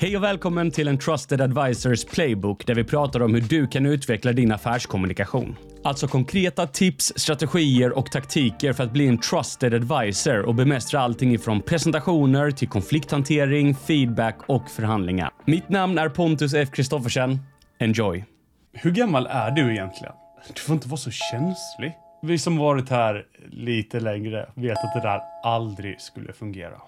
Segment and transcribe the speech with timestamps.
[0.00, 3.86] Hej och välkommen till en Trusted Advisors Playbook där vi pratar om hur du kan
[3.86, 5.56] utveckla din affärskommunikation.
[5.84, 11.34] Alltså konkreta tips, strategier och taktiker för att bli en trusted advisor och bemästra allting
[11.34, 15.30] ifrån presentationer till konflikthantering, feedback och förhandlingar.
[15.44, 16.68] Mitt namn är Pontus F.
[16.72, 17.38] Kristoffersen.
[17.78, 18.24] Enjoy!
[18.72, 20.14] Hur gammal är du egentligen?
[20.54, 21.92] Du får inte vara så känslig.
[22.22, 26.80] Vi som varit här lite längre vet att det där aldrig skulle fungera.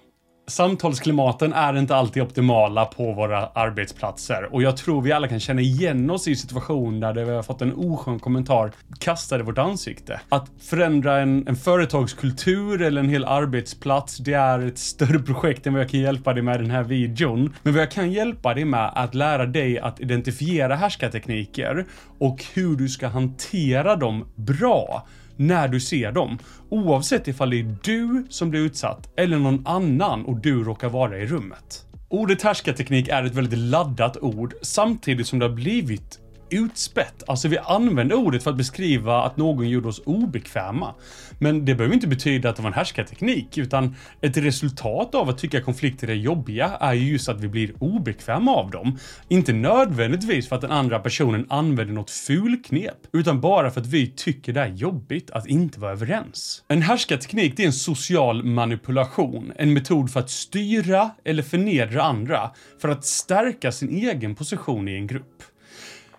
[0.51, 5.61] Samtalsklimaten är inte alltid optimala på våra arbetsplatser och jag tror vi alla kan känna
[5.61, 10.21] igen oss i situationer där vi har fått en oskön kommentar kastad i vårt ansikte.
[10.29, 15.73] Att förändra en, en företagskultur eller en hel arbetsplats, det är ett större projekt än
[15.73, 17.53] vad jag kan hjälpa dig med i den här videon.
[17.63, 21.85] Men vad jag kan hjälpa dig med är att lära dig att identifiera härskartekniker
[22.19, 25.05] och hur du ska hantera dem bra
[25.47, 26.39] när du ser dem.
[26.69, 31.17] Oavsett ifall det är du som blir utsatt eller någon annan och du råkar vara
[31.17, 31.85] i rummet.
[32.09, 36.19] Ordet härskarteknik är ett väldigt laddat ord samtidigt som det har blivit
[36.51, 37.23] utspätt.
[37.27, 40.95] Alltså vi använder ordet för att beskriva att någon gjorde oss obekväma.
[41.39, 45.37] Men det behöver inte betyda att det var en härskarteknik, utan ett resultat av att
[45.37, 48.99] tycka konflikter är jobbiga är ju just att vi blir obekväma av dem.
[49.27, 54.11] Inte nödvändigtvis för att den andra personen använder något fulknep, utan bara för att vi
[54.11, 56.63] tycker det är jobbigt att inte vara överens.
[56.67, 62.51] En härskarteknik det är en social manipulation, en metod för att styra eller förnedra andra
[62.81, 65.43] för att stärka sin egen position i en grupp.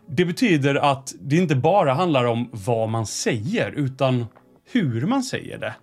[0.09, 4.27] Det betyder att det inte bara handlar om vad man säger, utan
[4.73, 5.75] hur man säger det.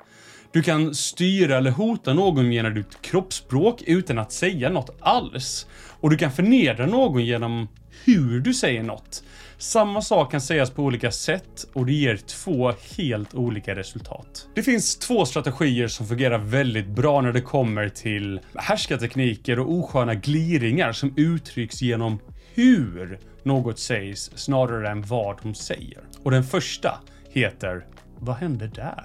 [0.52, 5.67] Du kan styra eller hota någon genom ditt kroppsspråk utan att säga något alls.
[6.00, 7.67] Och du kan förnedra någon genom
[8.06, 9.23] hur du säger något.
[9.58, 14.48] Samma sak kan sägas på olika sätt och det ger två helt olika resultat.
[14.56, 20.16] Det finns två strategier som fungerar väldigt bra när det kommer till härskartekniker och osköna
[20.16, 22.20] gliringar som uttrycks genom
[22.59, 25.99] hur något sägs snarare än vad de säger.
[26.23, 26.99] Och den första
[27.30, 27.86] heter
[28.20, 29.03] Vad hände där?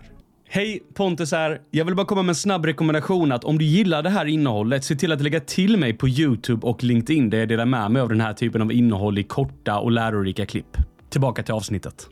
[0.49, 1.61] Hej, Pontus här.
[1.71, 4.85] Jag vill bara komma med en snabb rekommendation att om du gillar det här innehållet,
[4.85, 8.03] se till att lägga till mig på Youtube och LinkedIn där jag delar med mig
[8.03, 10.77] av den här typen av innehåll i korta och lärorika klipp.
[11.11, 12.09] Tillbaka till avsnittet.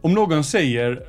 [0.00, 1.02] Om någon säger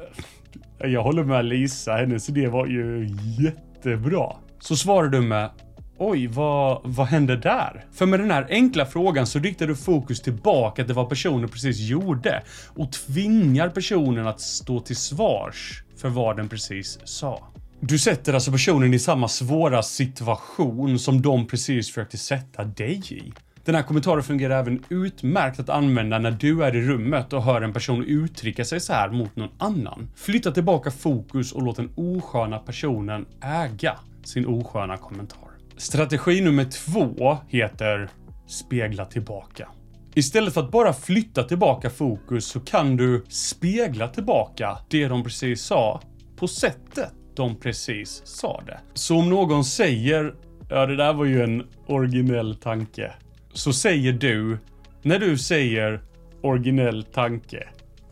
[0.80, 4.36] Jag håller med Lisa, hennes idé var ju jättebra.
[4.60, 5.50] Så svarar du med
[5.98, 7.86] Oj, vad, vad hände där?
[7.92, 11.80] För med den här enkla frågan så riktar du fokus tillbaka till vad personen precis
[11.80, 17.48] gjorde och tvingar personen att stå till svars för vad den precis sa.
[17.80, 23.34] Du sätter alltså personen i samma svåra situation som de precis försökte sätta dig i.
[23.66, 27.62] Den här kommentaren fungerar även utmärkt att använda när du är i rummet och hör
[27.62, 30.10] en person uttrycka sig så här mot någon annan.
[30.16, 35.53] Flytta tillbaka fokus och låt den osköna personen äga sin osköna kommentar.
[35.78, 38.10] Strategi nummer två heter
[38.48, 39.70] spegla tillbaka.
[40.16, 45.62] Istället för att bara flytta tillbaka fokus så kan du spegla tillbaka det de precis
[45.62, 46.02] sa
[46.36, 48.80] på sättet de precis sa det.
[48.94, 50.36] Så om någon säger
[50.70, 53.12] “Ja, det där var ju en originell tanke”
[53.54, 54.58] så säger du,
[55.02, 56.02] när du säger
[56.42, 57.68] originell tanke,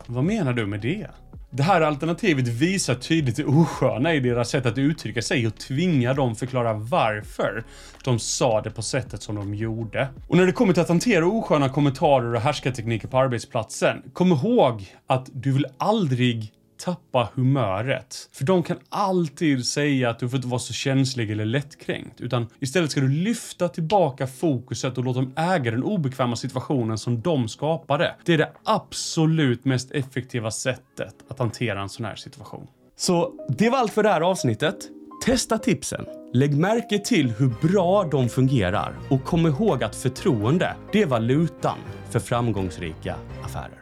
[0.06, 1.06] vad menar du med det?
[1.54, 6.14] Det här alternativet visar tydligt det osköna i deras sätt att uttrycka sig och tvingar
[6.14, 7.64] dem förklara varför
[8.04, 10.08] de sa det på sättet som de gjorde.
[10.28, 14.94] Och när det kommer till att hantera osköna kommentarer och härskartekniker på arbetsplatsen, kom ihåg
[15.06, 16.52] att du vill aldrig
[16.84, 18.28] tappa humöret.
[18.32, 22.20] För de kan alltid säga att du får inte vara så känslig eller lättkränkt.
[22.20, 27.20] Utan istället ska du lyfta tillbaka fokuset och låta dem äga den obekväma situationen som
[27.20, 28.14] de skapade.
[28.24, 32.66] Det är det absolut mest effektiva sättet att hantera en sån här situation.
[32.96, 34.76] Så det var allt för det här avsnittet.
[35.24, 36.06] Testa tipsen.
[36.32, 41.78] Lägg märke till hur bra de fungerar och kom ihåg att förtroende, det är valutan
[42.10, 43.81] för framgångsrika affärer.